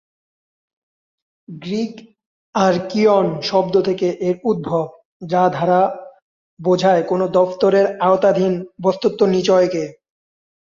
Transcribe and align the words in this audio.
Greek 1.47 1.93
‘আর্কিয়ন’ 2.55 3.27
শব্দ 3.41 3.75
থেকে 3.81 4.07
এর 4.21 4.35
উদ্ভব, 4.43 4.85
যা 5.27 5.43
দ্বারা 5.49 5.79
বোঝায় 6.59 7.03
কোনো 7.03 7.25
দফতরের 7.29 7.85
আয়ত্তাধীন 7.99 8.53
বস্ত্তনিচয়কে। 8.83 9.83